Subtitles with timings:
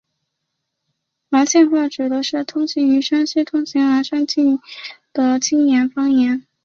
[1.29, 4.59] 岚县话指的是通行于山西省岚县境内
[5.13, 6.47] 的晋语方言。